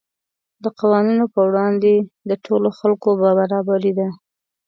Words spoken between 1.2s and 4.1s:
په وړاندې د ټولو خلکو برابري ده.